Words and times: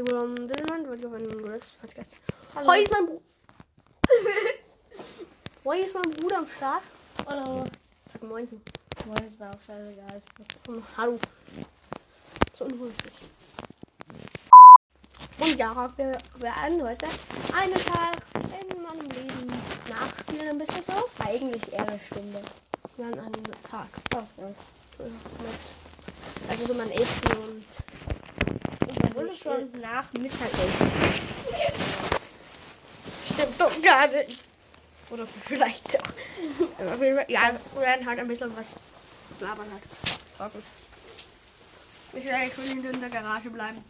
herzlich 0.00 0.14
willkommen, 0.14 0.48
Dillmann, 0.48 0.88
heute 0.88 1.06
auf 1.08 1.12
einem 1.14 1.42
Podcast. 1.42 2.10
Hallo. 2.54 2.68
Heute 2.68 2.82
ist 2.82 2.92
mein 2.92 3.06
Bruder. 3.06 3.20
Heute 5.64 5.82
ist 5.84 5.94
mein 5.94 6.10
Bruder 6.12 6.38
am 6.38 6.46
Start. 6.46 6.82
Hallo. 7.26 7.64
Sag 8.12 8.22
moin. 8.22 8.48
Moin 9.06 9.24
ist 9.28 9.42
auch 9.42 9.60
scheißegal. 9.66 10.22
Hallo. 10.96 11.18
So 12.54 12.64
unhöflich. 12.64 13.12
Und 15.38 15.56
ja, 15.56 15.92
wir 15.96 16.12
werden 16.38 16.82
heute 16.82 17.06
einen 17.54 17.74
Tag 17.74 18.16
in 18.34 18.82
meinem 18.82 19.08
Leben 19.10 19.52
nachspielen, 19.88 20.48
ein 20.48 20.58
bisschen 20.58 20.84
so. 20.86 21.24
Eigentlich 21.24 21.72
eher 21.72 21.86
eine 21.86 22.00
Stunde. 22.00 22.42
Dann 22.96 23.18
einen 23.18 23.44
Tag. 23.70 23.88
Oh, 24.16 24.22
ja. 24.38 24.54
Also 26.48 26.66
so 26.66 26.74
mein 26.74 26.90
Essen 26.90 27.32
und 27.38 27.64
Und 29.20 29.28
wurde 29.28 29.36
schon 29.36 29.80
nach 29.80 30.12
Mittagessen. 30.14 30.90
Stimmt 33.32 33.60
doch 33.60 33.82
gar 33.82 34.06
nicht. 34.08 34.44
Oder 35.10 35.26
vielleicht 35.26 35.94
doch. 35.94 36.00
Ja, 36.78 37.00
wir 37.00 37.16
werden 37.74 38.06
halt 38.06 38.18
ein 38.18 38.28
bisschen 38.28 38.56
was 38.56 38.66
labern 39.40 39.66
halt. 39.70 40.52
Ich 42.12 42.24
will 42.24 42.32
eigentlich 42.32 42.54
schon 42.54 42.84
in 42.84 43.00
der 43.00 43.10
Garage 43.10 43.50
bleiben. 43.50 43.84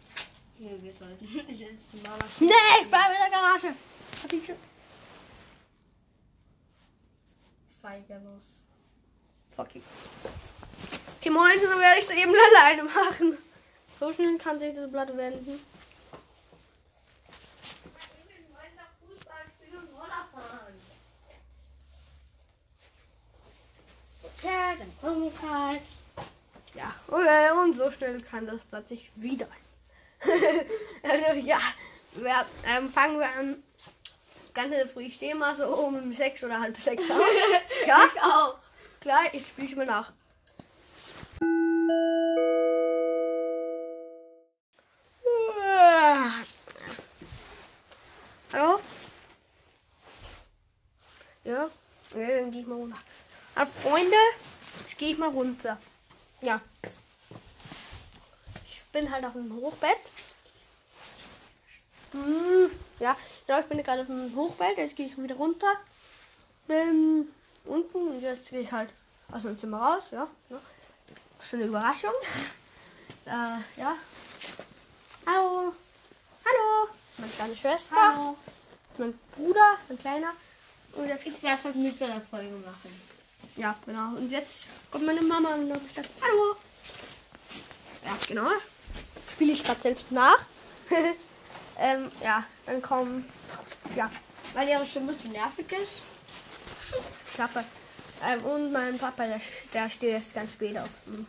Hier, 0.57 0.81
wir 0.83 0.93
sollten 0.93 1.25
jetzt. 1.47 2.39
Nee, 2.39 2.51
ich 2.81 2.87
bleibe 2.89 3.13
in 3.13 3.31
der 3.31 3.39
Garage. 3.39 3.75
Hab 4.23 4.33
ich 4.33 4.45
schon. 4.45 4.55
Feigerlos. 7.81 8.43
Fuck 9.55 9.75
you. 9.75 9.81
Okay, 11.19 11.29
dann 11.29 11.79
werde 11.79 11.99
ich 11.99 12.05
es 12.05 12.11
eben 12.11 12.33
alleine 12.55 12.83
machen. 12.83 13.37
So 14.01 14.11
schnell 14.11 14.35
kann 14.39 14.59
sich 14.59 14.73
das 14.73 14.89
Blatt 14.89 15.15
wenden. 15.15 15.59
Ja, 24.41 24.73
dann 24.75 25.51
halt. 25.51 25.81
Okay, 27.07 27.51
und 27.63 27.77
so 27.77 27.91
schnell 27.91 28.19
kann 28.23 28.47
das 28.47 28.61
Blatt 28.63 28.87
sich 28.87 29.11
wieder. 29.13 29.47
also, 31.03 31.39
ja, 31.39 31.59
wir, 32.15 32.45
ähm, 32.65 32.89
fangen 32.89 33.19
wir 33.19 33.29
an. 33.29 33.61
Ganz 34.55 34.73
Früh, 34.91 35.03
ich 35.03 35.13
stehe 35.13 35.35
mal 35.35 35.53
so 35.55 35.67
um 35.67 36.11
sechs 36.11 36.43
oder 36.43 36.59
halb 36.59 36.75
sechs 36.81 37.11
auf. 37.11 37.17
ja, 37.85 37.99
Ich 38.11 38.19
auch. 38.19 38.57
klar, 38.99 39.21
ich 39.31 39.45
spiele 39.45 39.75
mal 39.75 39.85
nach. 39.85 40.11
Ah, 53.55 53.65
Freunde, 53.65 54.15
jetzt 54.79 54.97
gehe 54.97 55.11
ich 55.11 55.17
mal 55.17 55.29
runter. 55.29 55.77
Ja. 56.41 56.61
Ich 58.65 58.81
bin 58.93 59.11
halt 59.11 59.25
auf 59.25 59.33
dem 59.33 59.53
Hochbett. 59.55 59.99
Hm, 62.13 62.71
ja, 62.99 63.15
ja, 63.47 63.59
ich 63.59 63.65
bin 63.65 63.83
gerade 63.83 64.01
auf 64.01 64.07
dem 64.07 64.35
Hochbett. 64.35 64.77
Jetzt 64.77 64.95
gehe 64.95 65.05
ich 65.05 65.17
wieder 65.17 65.35
runter. 65.35 65.67
Bin 66.67 67.27
unten 67.65 68.07
und 68.07 68.21
jetzt 68.21 68.49
gehe 68.49 68.61
ich 68.61 68.71
halt 68.71 68.93
aus 69.31 69.43
meinem 69.43 69.57
Zimmer 69.57 69.81
raus. 69.81 70.09
Ja, 70.11 70.27
ja. 70.49 70.61
Das 71.37 71.47
ist 71.47 71.53
eine 71.55 71.65
Überraschung. 71.65 72.13
Äh, 73.23 73.79
ja. 73.79 73.95
Hallo. 75.27 75.73
Hallo. 76.43 76.87
Das 76.89 77.13
ist 77.13 77.19
meine 77.19 77.31
kleine 77.31 77.55
Schwester. 77.55 77.95
Hallo. 77.95 78.35
Das 78.87 78.95
ist 78.95 78.99
mein 78.99 79.19
Bruder, 79.35 79.77
ein 79.89 79.99
kleiner. 79.99 80.33
Und 80.93 81.07
jetzt 81.07 81.27
Ich 81.27 81.41
werde 81.43 81.63
heute 81.63 81.77
mit 81.77 82.01
der 82.01 82.19
Folge 82.19 82.49
machen. 82.49 83.10
Ja, 83.57 83.75
genau. 83.85 84.15
Und 84.15 84.31
jetzt 84.31 84.67
kommt 84.89 85.05
meine 85.05 85.21
Mama 85.21 85.53
und 85.53 85.69
dann 85.69 85.81
sagt, 85.95 86.09
hallo. 86.21 86.55
Ja, 88.05 88.17
genau. 88.27 88.49
Spiele 89.33 89.53
ich 89.53 89.63
gerade 89.63 89.81
selbst 89.81 90.11
nach. 90.11 90.39
ähm, 91.79 92.11
ja, 92.23 92.45
dann 92.65 92.81
kommen, 92.81 93.29
ja, 93.95 94.09
Weil 94.53 94.67
ihre 94.67 94.85
Stimme 94.85 95.17
zu 95.17 95.29
nervig 95.29 95.71
ist. 95.71 96.01
Klappe. 97.33 97.63
Ähm, 98.23 98.43
und 98.45 98.71
mein 98.71 98.97
Papa, 98.97 99.25
der, 99.25 99.41
der 99.73 99.89
steht 99.89 100.11
jetzt 100.11 100.33
ganz 100.33 100.53
spät 100.53 100.77
auf 100.77 100.89
um, 101.07 101.25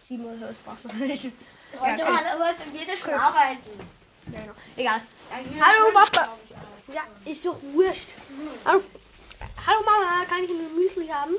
sieben 0.00 0.24
oder 0.24 0.38
so, 0.38 0.46
das 0.46 0.56
braucht 0.58 0.84
man 0.84 0.98
nicht. 0.98 1.24
Ja, 1.24 1.30
Heute, 1.80 2.02
okay. 2.02 2.12
heute, 2.12 2.44
heute 2.44 2.72
wird 2.72 2.88
er 2.88 2.96
schon 2.96 3.14
arbeiten. 3.14 3.70
ja, 4.32 4.40
genau. 4.40 4.52
Egal. 4.76 5.00
Ja, 5.30 5.66
Hallo, 5.66 5.92
Papa. 5.92 6.36
Ja, 6.92 7.02
ist 7.24 7.44
doch 7.44 7.56
wurscht. 7.62 8.08
Hallo, 8.64 8.82
hallo 9.66 9.80
Mama, 9.84 10.24
kann 10.28 10.44
ich 10.44 10.50
ein 10.50 10.74
Müsli 10.74 11.08
haben? 11.08 11.34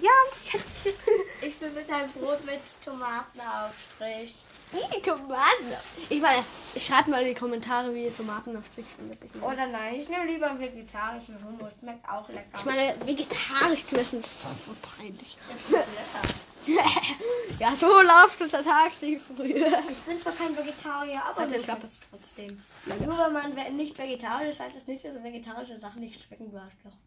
Ja, 0.00 0.10
Schätzchen. 0.44 0.92
Ich 1.42 1.58
bin 1.58 1.74
mit 1.74 1.90
einem 1.90 2.10
Brot 2.12 2.44
mit 2.44 2.60
Tomatenaufstrich. 2.84 4.34
Die 4.72 5.02
Tomaten. 5.02 5.72
Ich 6.08 6.20
meine, 6.20 6.44
schreibt 6.78 7.08
mal 7.08 7.22
in 7.22 7.28
die 7.28 7.34
Kommentare, 7.34 7.94
wie 7.94 8.04
ihr 8.04 8.14
Tomaten 8.16 8.56
auf 8.56 8.64
sich 8.74 8.86
findet. 8.86 9.22
Ich 9.22 9.34
meine, 9.34 9.46
Oder 9.52 9.66
nein, 9.66 9.94
ich 9.94 10.08
nehme 10.08 10.24
lieber 10.26 10.58
vegetarischen 10.58 11.36
Hummus. 11.44 11.72
Schmeckt 11.78 12.08
auch 12.08 12.28
lecker. 12.28 12.58
ich 12.58 12.64
meine 12.64 12.94
vegetarisch 13.04 13.86
zu 13.86 13.96
essen 13.96 14.18
ist 14.18 14.38
doch 14.42 14.50
voll 14.50 14.76
peinlich. 14.96 15.36
Das 15.70 16.34
ja, 17.60 17.76
so 17.76 17.86
läuft 17.86 18.40
unser 18.40 18.64
Tag 18.64 18.90
nicht 19.00 19.22
früher. 19.24 19.82
Ich 19.88 19.98
bin 19.98 20.18
zwar 20.18 20.32
kein 20.32 20.56
Vegetarier, 20.56 21.22
aber 21.24 21.46
Klappe. 21.46 21.62
schmeckt 21.62 21.84
es 21.84 22.00
trotzdem. 22.10 22.64
Nur 22.86 23.18
wenn 23.18 23.32
man 23.32 23.76
nicht 23.76 23.96
vegetarisch 23.96 24.48
ist, 24.48 24.60
heißt 24.60 24.74
das 24.74 24.86
nicht, 24.88 25.04
dass 25.04 25.22
vegetarische 25.22 25.78
Sachen 25.78 26.00
nicht 26.00 26.20
schmecken, 26.20 26.50
Arschloch. 26.56 26.98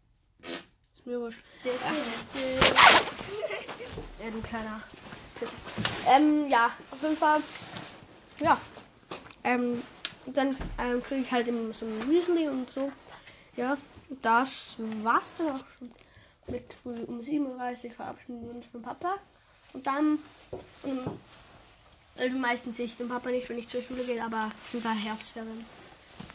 Ist 1.00 1.06
mir 1.06 1.20
wurscht. 1.20 1.40
Ja. 4.22 4.30
Du 4.30 4.42
kleiner. 4.42 4.82
Ähm, 6.06 6.50
ja, 6.50 6.70
auf 6.90 7.02
jeden 7.02 7.16
Fall. 7.16 7.40
Ja. 8.38 8.60
Ähm, 9.42 9.82
dann 10.26 10.56
ähm, 10.78 11.02
kriege 11.02 11.22
ich 11.22 11.32
halt 11.32 11.48
immer 11.48 11.72
so 11.72 11.86
ein 11.86 12.06
Müsli 12.06 12.48
und 12.48 12.68
so. 12.68 12.92
Ja, 13.56 13.78
das 14.20 14.76
war's 15.02 15.32
dann 15.38 15.52
auch 15.52 15.64
schon. 15.78 15.90
Mit 16.48 16.74
früh 16.74 17.02
um 17.04 17.20
7.30 17.20 17.86
Uhr 17.86 17.90
verabschieden 17.92 18.42
wir 18.42 18.50
uns 18.50 18.66
von 18.66 18.82
Papa. 18.82 19.14
Und 19.72 19.86
dann, 19.86 20.18
um, 20.82 21.18
also 22.18 22.36
meistens 22.36 22.76
sehe 22.76 22.86
ich 22.86 22.98
den 22.98 23.08
Papa 23.08 23.30
nicht, 23.30 23.48
wenn 23.48 23.58
ich 23.58 23.70
zur 23.70 23.80
Schule 23.80 24.04
gehe, 24.04 24.22
aber 24.22 24.50
es 24.62 24.72
sind 24.72 24.84
da 24.84 24.92
Herbstferien. 24.92 25.64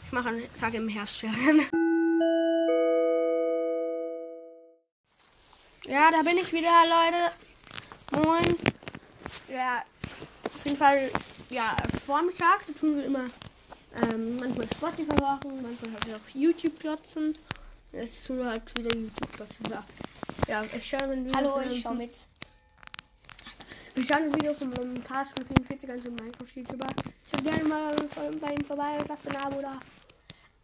Ich 0.04 0.10
mache, 0.10 0.42
sage 0.56 0.78
im 0.78 0.88
Herbstferien. 0.88 1.66
Ja, 5.96 6.10
da 6.10 6.20
bin 6.20 6.36
ich 6.36 6.52
wieder, 6.52 6.84
Leute. 6.84 7.32
Moin. 8.12 8.54
Ja, 9.48 9.82
auf 10.44 10.64
jeden 10.66 10.76
Fall, 10.76 11.10
ja, 11.48 11.74
Vormittag, 12.04 12.66
da 12.66 12.72
tun 12.74 12.98
wir 12.98 13.06
immer 13.06 13.24
ähm, 14.02 14.36
manchmal 14.36 14.66
Spotify 14.74 15.18
machen, 15.18 15.62
manchmal 15.62 15.92
halt 15.94 16.14
auf 16.16 16.34
YouTube 16.34 16.78
klotzen. 16.78 17.38
Jetzt 17.92 18.26
tun 18.26 18.36
wir 18.36 18.44
halt 18.44 18.78
wieder 18.78 18.94
YouTube 18.94 19.32
klotzen. 19.32 19.64
Ja, 19.70 19.84
ja 20.48 20.64
ich 20.64 20.86
schaue 20.86 21.00
ein 21.04 21.24
Video 21.24 21.34
Hallo, 21.34 21.52
von 21.54 21.70
ich 21.70 21.80
schau 21.80 21.94
mit. 21.94 22.18
Ich 23.94 24.06
schaue 24.06 24.18
ein 24.18 24.34
Video 24.34 24.52
von 24.52 24.68
meinem 24.68 25.02
Cast 25.02 25.32
von 25.32 25.46
44 25.46 25.90
an 25.90 25.98
so 26.02 26.08
einem 26.08 26.16
Minecraft-YouTuber. 26.16 26.88
Schaut 27.30 27.42
gerne 27.42 27.64
mal 27.64 27.96
bei 28.38 28.52
ihm 28.52 28.64
vorbei 28.66 28.98
und 29.00 29.08
lasst 29.08 29.26
ein 29.28 29.36
Abo 29.36 29.62
da. 29.62 29.80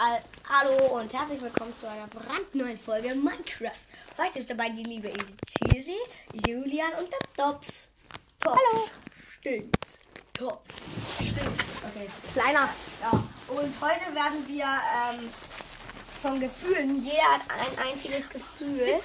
Al 0.03 0.21
Hallo 0.49 0.99
und 0.99 1.13
herzlich 1.13 1.41
willkommen 1.41 1.73
zu 1.79 1.89
einer 1.89 2.09
brandneuen 2.09 2.77
Folge 2.77 3.15
Minecraft. 3.15 3.71
Heute 4.19 4.41
ist 4.41 4.51
dabei 4.51 4.71
die 4.71 4.83
liebe 4.83 5.07
Easy 5.07 5.37
Cheesy, 5.47 5.97
Julian 6.45 6.91
und 6.95 7.09
der 7.09 7.21
Tops. 7.37 7.87
Tops. 8.41 8.59
Hallo. 8.73 8.89
Stimmt. 9.39 9.77
Tops. 10.35 10.75
Stimmt. 11.21 11.65
Okay. 11.89 12.11
Kleiner. 12.33 12.69
Ja. 13.01 13.11
Und 13.47 13.81
heute 13.81 14.13
werden 14.13 14.49
wir 14.49 14.65
ähm, 14.65 15.31
von 16.21 16.41
Gefühlen, 16.41 17.01
jeder 17.01 17.35
hat 17.35 17.43
ein 17.61 17.93
einziges 17.93 18.29
Gefühl. 18.29 19.01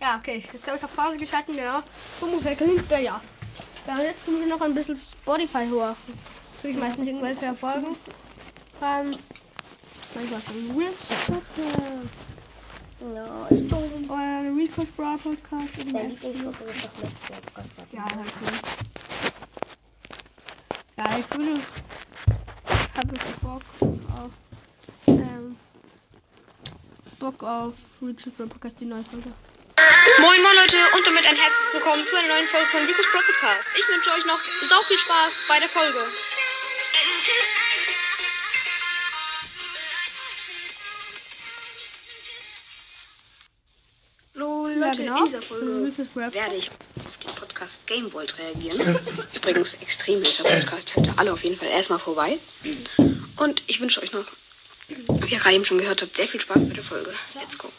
Ja, 0.00 0.16
okay, 0.16 0.42
jetzt 0.52 0.66
habe 0.66 0.76
ich 0.76 0.82
auf 0.82 0.96
Pause 0.96 1.18
geschalten, 1.18 1.54
genau. 1.54 1.84
Ungefähr 2.20 2.56
klingt 2.56 2.90
der 2.90 2.98
ja. 2.98 3.22
Ja, 3.86 3.94
und 3.94 4.02
jetzt 4.02 4.24
tun 4.24 4.40
wir 4.40 4.48
noch 4.48 4.60
ein 4.60 4.74
bisschen 4.74 4.96
Spotify 4.96 5.68
hoch. 5.70 5.94
Tue 6.60 6.72
ich 6.72 6.76
meistens 6.76 7.06
irgendwelche 7.06 7.44
Erfolgen. 7.44 7.94
Ähm, 8.82 9.16
manchmal 10.14 10.40
von 10.40 10.78
Reels. 10.78 10.96
Ja, 13.14 13.46
ist. 13.48 13.72
Oder 13.72 14.14
ein 14.18 14.54
Rico's 14.58 14.90
Brawl 14.96 15.16
Podcast. 15.18 15.78
Ist 15.78 15.92
doch 15.92 16.54
Ja, 17.92 18.04
halt 18.04 18.32
cool. 18.42 18.52
Ja, 20.98 21.18
ich 21.18 21.30
würde. 21.38 21.60
habe 22.96 23.14
ich 23.14 23.22
Bock 23.40 23.62
auf. 23.80 24.30
Ähm, 25.06 25.56
Bock 27.18 27.42
auf 27.42 27.74
Rico's 28.02 28.32
Brawl 28.36 28.48
Podcast, 28.48 28.76
die 28.80 28.84
neue 28.86 29.04
Folge. 29.04 29.32
Moin 30.20 30.42
moin 30.42 30.54
Leute 30.56 30.76
und 30.96 31.06
damit 31.06 31.24
ein 31.24 31.36
herzliches 31.36 31.72
Willkommen 31.72 32.06
zu 32.06 32.16
einer 32.16 32.28
neuen 32.28 32.46
Folge 32.48 32.68
von 32.68 32.80
Rico's 32.84 33.06
Pro 33.12 33.20
Podcast. 33.32 33.68
Ich 33.74 33.88
wünsche 33.88 34.10
euch 34.10 34.26
noch 34.26 34.40
sau 34.68 34.82
viel 34.82 34.98
Spaß 34.98 35.32
bei 35.48 35.58
der 35.58 35.68
Folge. 35.70 36.04
Ja, 44.80 44.94
genau. 44.94 45.18
in 45.18 45.24
dieser 45.26 45.42
Folge 45.42 45.94
werde 46.32 46.56
ich 46.56 46.70
auf 46.70 47.16
den 47.24 47.34
Podcast 47.34 47.86
Game 47.86 48.10
Vault 48.10 48.36
reagieren. 48.38 48.98
Übrigens 49.34 49.74
extrem 49.74 50.20
besser 50.20 50.44
Podcast. 50.44 50.96
Hört 50.96 51.18
alle 51.18 51.32
auf 51.32 51.44
jeden 51.44 51.56
Fall 51.58 51.68
erstmal 51.68 51.98
vorbei. 51.98 52.38
Und 53.36 53.62
ich 53.66 53.80
wünsche 53.80 54.02
euch 54.02 54.12
noch, 54.12 54.26
wie 54.88 55.32
ihr 55.32 55.38
gerade 55.38 55.54
eben 55.54 55.64
schon 55.64 55.78
gehört 55.78 56.02
habt, 56.02 56.16
sehr 56.16 56.28
viel 56.28 56.40
Spaß 56.40 56.66
bei 56.66 56.74
der 56.74 56.84
Folge. 56.84 57.14
Let's 57.34 57.58
go. 57.58 57.70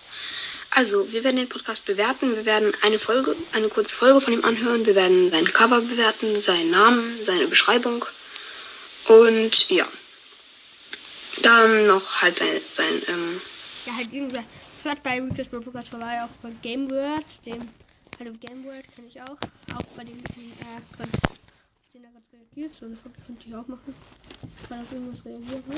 Also, 0.74 1.12
wir 1.12 1.24
werden 1.25 1.36
den 1.36 1.50
Podcast 1.50 1.83
bewerten. 1.86 2.36
Wir 2.36 2.45
werden 2.45 2.74
eine 2.81 2.98
Folge, 2.98 3.36
eine 3.51 3.68
kurze 3.68 3.94
Folge 3.94 4.21
von 4.21 4.31
ihm 4.31 4.45
anhören. 4.45 4.86
Wir 4.86 4.95
werden 4.95 5.30
sein 5.30 5.45
Cover 5.45 5.81
bewerten, 5.81 6.39
seinen 6.39 6.69
Namen, 6.69 7.25
seine 7.25 7.47
Beschreibung. 7.47 8.06
Und 9.07 9.69
ja. 9.69 9.88
Dann 11.42 11.88
noch 11.88 12.21
halt 12.21 12.38
sein, 12.38 12.62
sein 12.71 13.01
ähm, 13.07 13.42
Ja, 13.86 13.95
halt 13.95 14.13
irgendwer. 14.13 14.44
Hört 14.83 15.04
bei 15.04 15.22
Rico's 15.22 15.48
Bro 15.48 15.62
Podcast 15.62 15.89
vorbei, 15.89 16.24
auch 16.24 16.30
bei 16.42 16.50
Game 16.63 16.89
World, 16.89 17.45
dem 17.45 17.69
Hallo 18.19 18.31
Game 18.39 18.63
World 18.66 18.83
kenne 18.95 19.07
ich 19.07 19.22
auch. 19.22 19.38
Auch 19.75 19.86
bei 19.95 20.04
dem, 20.04 20.18
er 20.18 20.81
gerade, 20.98 21.12
auf 21.13 21.92
den 21.94 22.04
er 22.04 22.10
gerade 22.10 22.25
reagiert. 22.33 22.74
So 22.74 22.88
eine 22.88 22.95
Foto 22.95 23.16
könnte 23.24 23.48
ich 23.48 23.56
auch 23.56 23.68
machen. 23.68 23.94
Gerade 24.68 24.81
auf 24.81 24.92
irgendwas 24.92 25.24
reagiert, 25.24 25.68
ne? 25.68 25.75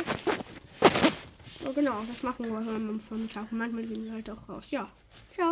So 1.62 1.74
genau, 1.74 2.02
das 2.08 2.24
machen 2.24 2.50
wir 2.50 2.58
am 2.58 3.00
Vormittag. 3.02 3.52
Manchmal 3.52 3.84
gehen 3.84 4.06
wir 4.06 4.14
halt 4.14 4.30
auch 4.30 4.48
raus. 4.48 4.72
Ja. 4.72 4.90
Ciao. 5.34 5.52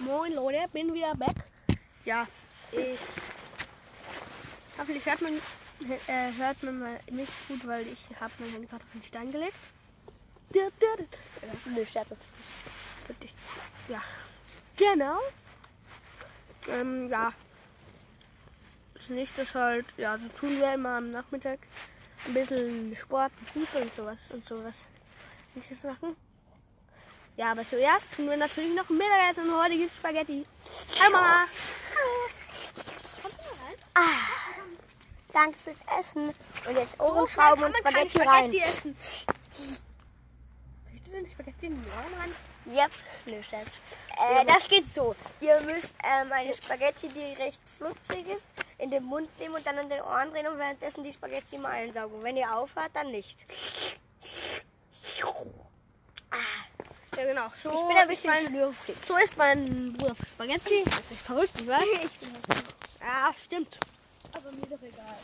Moin 0.00 0.34
Leute, 0.34 0.68
bin 0.72 0.94
wieder 0.94 1.14
back. 1.14 1.36
Ja, 2.06 2.26
ich. 2.72 2.98
Hoffentlich 4.78 5.04
hört 5.04 5.20
man, 5.20 5.34
äh, 5.34 5.40
hört 6.38 6.62
man 6.62 6.78
mal 6.78 7.00
nicht 7.10 7.32
gut, 7.48 7.66
weil 7.66 7.86
ich 7.86 8.20
habe 8.20 8.32
mein 8.38 8.50
Handy 8.50 8.66
gerade 8.66 8.84
auf 8.84 8.92
den 8.92 9.02
Stein 9.02 9.32
gelegt. 9.32 9.56
Nö, 10.54 11.86
Scherz. 11.86 12.08
das 12.08 12.18
für 13.06 13.14
dich. 13.14 13.34
Ja. 13.88 14.02
Genau. 14.76 15.18
Ähm, 16.68 17.10
ja. 17.10 17.32
Das 18.94 19.08
nächste 19.08 19.42
ist 19.42 19.54
halt, 19.54 19.86
ja, 19.96 20.18
so 20.18 20.28
tun 20.28 20.58
wir 20.58 20.74
immer 20.74 20.96
am 20.96 21.10
Nachmittag 21.10 21.60
ein 22.26 22.34
bisschen 22.34 22.96
Sport, 22.96 23.32
Fußball 23.52 23.82
und 23.82 23.94
sowas 23.94 24.18
und 24.30 24.46
sowas. 24.46 24.86
Ähnliches 25.54 25.84
machen. 25.84 26.16
Ja, 27.36 27.52
aber 27.52 27.66
zuerst 27.68 28.06
tun 28.14 28.28
wir 28.28 28.36
natürlich 28.36 28.74
noch 28.74 28.88
Mittagessen 28.88 29.48
und 29.48 29.62
heute 29.62 29.76
gibt's 29.76 29.96
Spaghetti. 29.96 30.46
Hallo 31.00 31.12
Mama. 31.12 31.46
Danke 35.36 35.58
fürs 35.58 35.76
Essen. 36.00 36.28
Und 36.28 36.74
jetzt 36.74 36.96
So 36.96 37.04
Ohrenschrauben 37.04 37.58
schnell 37.58 37.70
und 37.70 37.76
Spaghetti 37.76 38.18
kein 38.18 38.28
rein. 38.28 38.52
Spaghetti 38.52 38.58
essen. 38.60 38.96
Möchtest 40.86 41.12
du 41.12 41.20
nicht 41.20 41.32
Spaghetti 41.32 41.66
in 41.66 41.82
den 41.82 41.92
Ohren 41.92 42.20
rein? 42.20 42.34
Yep, 42.74 42.90
nö, 43.26 43.42
Scherz. 43.42 43.80
Äh, 44.16 44.46
das 44.46 44.66
geht 44.66 44.88
so. 44.88 45.14
Ihr 45.42 45.60
müsst 45.60 45.92
ähm, 46.02 46.32
eine 46.32 46.54
Spaghetti, 46.54 47.08
die 47.08 47.34
recht 47.34 47.60
flutzig 47.76 48.26
ist, 48.28 48.46
in 48.78 48.90
den 48.90 49.04
Mund 49.04 49.28
nehmen 49.38 49.56
und 49.56 49.66
dann 49.66 49.78
an 49.78 49.90
den 49.90 50.00
Ohren 50.00 50.30
drehen 50.30 50.46
und 50.46 50.56
währenddessen 50.56 51.04
die 51.04 51.12
Spaghetti 51.12 51.58
mal 51.58 51.72
einsaugen. 51.72 52.22
Wenn 52.22 52.38
ihr 52.38 52.50
aufhört, 52.56 52.90
dann 52.94 53.10
nicht. 53.10 53.38
Ja, 57.14 57.24
genau. 57.24 57.48
So 57.62 57.72
Ich 57.72 57.88
bin 57.88 57.96
ein 57.96 58.08
ist 58.08 58.08
bisschen 58.08 58.30
mein, 58.30 58.46
schlürfig. 58.46 58.96
So 59.06 59.16
ist 59.18 59.36
mein 59.36 59.92
Bruder 59.92 60.16
Spaghetti. 60.34 60.82
Das 60.86 60.98
ist 61.00 61.12
echt 61.12 61.20
verrückt, 61.20 61.66
weiß. 61.66 61.82
Ich 62.04 62.18
bin 62.20 62.30
Ja, 63.00 63.30
stimmt. 63.34 63.78
Aber 64.46 64.56
mir 64.56 64.66
doch 64.66 64.82
egal. 64.82 65.16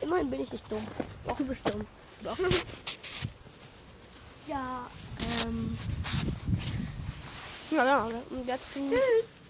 Immerhin 0.00 0.30
bin 0.30 0.40
ich 0.40 0.52
nicht 0.52 0.70
dumm. 0.70 0.86
Auch 1.26 1.36
du 1.36 1.44
bist 1.44 1.68
dumm. 1.68 1.86
Du 2.22 2.28
auch 2.30 2.38
noch? 2.38 2.50
Ja, 4.46 4.86
ähm. 5.44 5.76
Ja, 7.70 8.06
genau. 8.08 8.22
Und 8.30 8.46
jetzt 8.46 8.72
tun, 8.72 8.92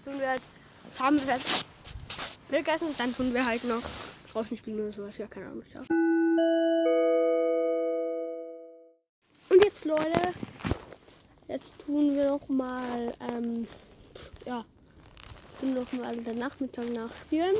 tun 0.03 0.19
wir 0.19 0.29
halt. 0.29 0.41
Das 0.89 0.99
haben 0.99 1.25
wir 1.25 1.33
jetzt 1.35 1.65
gegessen. 2.49 2.87
Dann 2.97 3.15
tun 3.15 3.33
wir 3.33 3.45
halt 3.45 3.63
noch 3.63 3.83
draußen 4.31 4.57
spielen 4.57 4.79
oder 4.79 4.91
sowas. 4.91 5.17
Ja, 5.17 5.27
keine 5.27 5.47
Ahnung. 5.47 5.63
Ja. 5.73 5.81
Und 9.49 9.63
jetzt, 9.63 9.85
Leute. 9.85 10.33
Jetzt 11.47 11.71
tun 11.79 12.15
wir 12.15 12.29
noch 12.29 12.49
mal. 12.49 13.13
Ähm, 13.21 13.67
ja. 14.45 14.65
Tun 15.59 15.73
noch 15.73 15.91
mal 15.93 16.15
den 16.15 16.37
Nachmittag 16.37 16.89
nachspielen. 16.89 17.55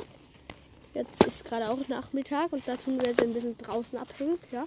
Jetzt 0.93 1.23
ist 1.25 1.45
gerade 1.45 1.69
auch 1.69 1.87
Nachmittag 1.87 2.51
und 2.53 2.67
da 2.67 2.75
tun 2.75 2.99
wir 2.99 3.09
jetzt 3.09 3.21
ein 3.21 3.33
bisschen 3.33 3.57
draußen 3.57 3.97
abhängen, 3.99 4.37
ja. 4.51 4.65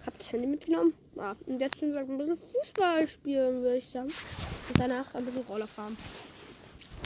Ich 0.00 0.06
habe 0.06 0.16
das 0.18 0.32
Handy 0.32 0.46
mitgenommen. 0.46 0.94
Ja. 1.16 1.36
Und 1.46 1.60
jetzt 1.60 1.80
tun 1.80 1.92
wir 1.92 2.00
ein 2.00 2.18
bisschen 2.18 2.38
Fußball 2.52 3.08
spielen, 3.08 3.62
würde 3.62 3.76
ich 3.76 3.88
sagen. 3.88 4.08
Und 4.68 4.78
danach 4.78 5.14
ein 5.14 5.24
bisschen 5.24 5.42
Roller 5.44 5.66
fahren. 5.66 5.96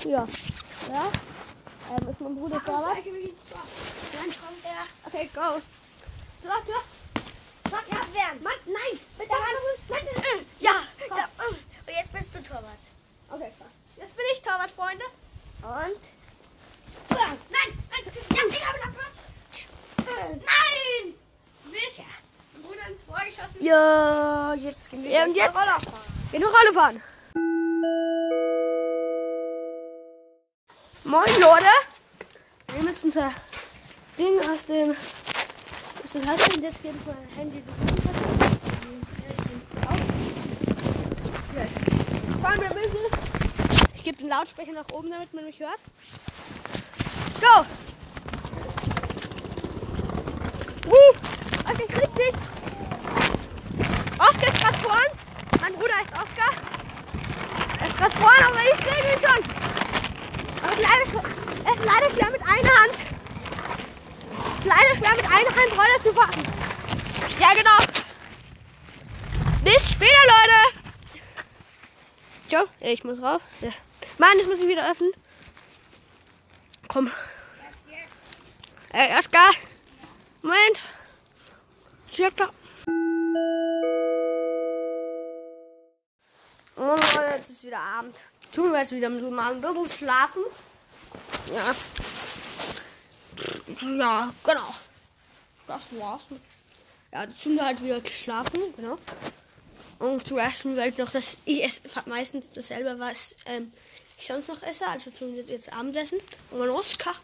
Ja. 0.04 0.24
Ja. 0.90 1.10
Ähm, 1.90 2.08
ist 2.08 2.20
mein 2.20 2.34
Bruder 2.36 2.60
da 2.64 2.72
was? 2.72 2.94
Dann 2.94 3.04
kommt 3.04 4.64
er. 4.64 4.86
Okay, 5.06 5.28
go. 5.34 5.60
So, 6.42 6.48
so. 6.48 7.70
Sag 7.70 7.84
ja, 7.90 7.96
abwehren. 8.00 8.42
Mann, 8.42 8.52
nein! 8.66 9.00
Mit 9.18 9.28
der 9.28 9.36
Hand. 9.36 9.58
Nein, 9.88 10.00
nein, 10.04 10.22
nein. 10.36 10.46
Ja. 10.60 10.74
ja. 11.08 11.28
Und 11.48 11.56
jetzt 11.86 12.12
bist 12.12 12.34
du 12.34 12.42
Torwart. 12.42 12.78
Okay, 13.30 13.52
klar. 13.56 13.70
Jetzt 13.96 14.16
bin 14.16 14.24
ich 14.34 14.42
Torwart, 14.42 14.70
Freunde. 14.72 15.04
Und? 15.62 16.02
Nein, 17.10 17.38
nein. 17.50 17.78
Ja, 18.30 18.42
ich 18.50 18.64
habe 18.66 18.76
ihn 18.76 18.84
abgehört. 18.84 20.42
Nein! 20.44 21.14
Mist. 21.70 22.02
Mein 22.52 22.62
Bruder 22.62 22.82
hat 22.82 22.92
vorgeschossen. 23.06 23.64
Ja, 23.64 24.54
jetzt 24.54 24.90
gehen 24.90 25.02
wir 25.04 25.10
Ja, 25.10 25.24
und 25.24 25.34
gleich 25.34 25.46
jetzt? 25.46 25.54
mal 25.54 25.66
Noch 26.40 26.48
Rolle 26.48 26.72
fahren. 26.72 27.02
Moin 31.04 31.40
Leute. 31.40 31.66
Wir 32.68 32.76
nehmen 32.76 32.88
jetzt 32.88 33.04
unser 33.04 33.32
Ding 34.18 34.38
aus 34.40 34.64
dem 34.66 34.90
aus 34.90 36.12
dem 36.12 36.28
Halter 36.28 36.54
und 36.54 36.62
jetzt 36.62 36.82
geht 36.82 37.06
mein 37.06 37.28
Handy 37.36 37.62
fahren 42.42 42.60
wir 42.60 42.70
ein 42.70 42.74
bisschen. 42.74 43.86
Ich 43.94 44.02
gebe 44.02 44.18
den 44.18 44.28
Lautsprecher 44.28 44.72
nach 44.72 44.90
oben, 44.92 45.10
damit 45.10 45.32
man 45.32 45.44
mich 45.44 45.60
hört. 45.60 45.78
Go! 47.40 47.64
Uh, 50.88 51.14
okay, 51.70 51.86
kriegt 51.86 52.18
dich. 52.18 52.34
Oskar 54.18 54.48
ist 54.48 54.60
gerade 54.60 54.78
vorn. 54.78 55.21
Mein 55.72 55.80
Bruder 55.80 55.94
heißt 55.96 56.12
Oskar. 56.12 56.52
Er 57.80 57.86
ist 57.88 57.96
gerade 57.96 58.16
vorn, 58.16 58.42
aber 58.42 58.60
ich 58.60 58.76
sehe 58.84 59.14
ihn 59.14 59.20
schon. 59.20 59.40
Aber 60.62 60.76
leider, 60.76 61.04
er 61.64 61.74
ist 61.74 61.84
leider 61.84 62.10
schwer 62.10 62.30
mit 62.30 62.42
einer 62.42 62.74
Hand. 62.80 62.96
Leider 64.64 64.96
schwer 64.96 65.14
mit 65.16 65.24
einer 65.24 65.50
Hand 65.56 65.72
Roller 65.72 66.02
zu 66.02 66.12
fahren. 66.12 66.46
Ja, 67.38 67.54
genau. 67.54 67.78
Bis 69.64 69.90
später, 69.90 70.22
Leute. 70.26 70.78
Jo, 72.50 72.68
ich 72.80 73.04
muss 73.04 73.22
rauf. 73.22 73.42
Ja. 73.60 73.70
Mann, 74.18 74.38
das 74.38 74.46
muss 74.46 74.60
ich 74.60 74.68
wieder 74.68 74.90
öffnen. 74.90 75.12
Komm. 76.88 77.10
Ey, 78.90 79.18
Oskar. 79.18 79.50
Moment. 80.42 80.82
Ich 82.12 82.22
hab 82.22 82.36
doch. 82.36 82.52
Ist 87.52 87.64
wieder 87.64 87.80
Abend. 87.80 88.16
Tun 88.52 88.72
wir 88.72 88.80
jetzt 88.80 88.92
wieder 88.92 89.08
mal 89.08 89.52
ein 89.52 89.60
bisschen 89.60 89.90
schlafen. 89.90 90.42
Ja. 91.52 91.74
Ja, 93.80 94.32
genau. 94.44 94.74
Das 95.66 95.82
war's. 95.92 96.26
Ja, 97.12 97.24
jetzt 97.24 97.42
tun 97.42 97.56
wir 97.56 97.66
halt 97.66 97.82
wieder 97.82 98.04
schlafen, 98.08 98.60
genau. 98.76 98.98
Und 99.98 100.26
zuerst 100.26 100.64
wir 100.64 100.80
halt 100.80 100.98
noch 100.98 101.10
das, 101.10 101.38
ich 101.44 101.62
esse 101.62 101.82
meistens 102.06 102.50
dasselbe, 102.50 102.98
was 102.98 103.36
ähm, 103.46 103.72
ich 104.18 104.26
sonst 104.26 104.48
noch 104.48 104.62
esse. 104.62 104.86
Also 104.86 105.10
tun 105.10 105.34
wir 105.34 105.44
jetzt 105.44 105.72
Abendessen. 105.72 106.18
Und 106.50 106.58
mein 106.58 106.70
Oskar. 106.70 107.14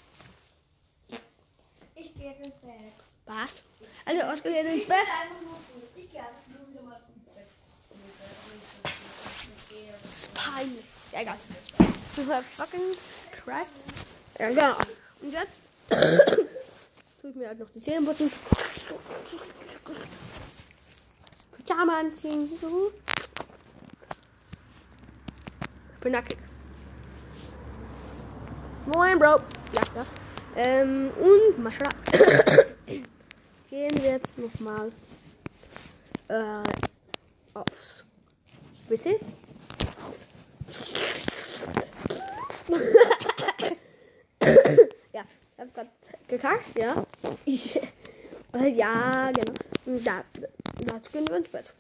Ich 1.94 2.14
gehe 2.14 2.30
jetzt 2.30 2.46
ins 2.46 2.54
Bett. 2.56 2.92
Was? 3.26 3.62
Also 4.04 4.22
Oskar 4.22 4.52
geht 4.52 4.66
ins 4.66 4.86
Bett. 4.86 4.96
Einfach 4.98 5.42
nur 5.42 5.54
Fuß. 5.54 5.82
Ich 5.96 6.10
gehe 6.10 6.20
einfach 6.20 6.46
nur 6.48 6.68
wieder 6.70 6.82
mal 6.82 7.00
ins 7.14 7.24
Bett. 7.34 7.48
Das 10.02 10.12
ist 10.12 10.34
peinlich. 10.34 10.84
Ja, 11.12 11.22
egal. 11.22 11.36
Super 12.14 12.42
fucking 12.56 12.96
crap. 13.44 13.66
Ja, 14.38 14.48
genau. 14.48 14.76
Und 15.20 15.32
jetzt 15.32 15.60
tue 17.20 17.30
ich 17.30 17.36
mir 17.36 17.48
halt 17.48 17.58
noch 17.58 17.68
die 17.74 17.80
Zähne 17.80 18.06
putzen. 18.06 18.30
Pyjama 21.56 22.00
anziehen. 22.00 22.48
So. 22.60 22.92
Ich 25.92 26.00
bin 26.00 26.12
nackig. 26.12 26.38
Moin, 28.86 29.18
Bro. 29.18 29.40
Ja, 29.72 29.82
ja. 29.94 30.06
Ähm, 30.56 31.10
und 31.20 31.62
Maschallah. 31.62 31.90
Gehen 33.70 34.02
wir 34.02 34.10
jetzt 34.12 34.38
nochmal 34.38 34.90
äh, 36.28 36.62
aufs 37.54 38.04
WC. 38.88 39.20
ja, 45.12 45.22
ich 45.22 45.58
hab 45.58 45.74
grad 45.74 45.88
gekackt, 46.26 46.78
ja. 46.78 47.04
Ich, 47.44 47.78
ja, 48.54 49.30
genau. 49.30 49.52
Und 49.86 50.06
Da, 50.06 50.24
jetzt 50.78 51.12
gehen 51.12 51.28
wir 51.28 51.36
ins 51.36 51.48
Bett. 51.48 51.72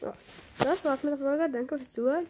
Ja, 0.00 0.12
das 0.58 0.84
war's 0.84 1.02
mit 1.02 1.12
der 1.12 1.18
Folge. 1.18 1.48
Danke 1.50 1.78
fürs 1.78 1.92
Zuhören 1.92 2.26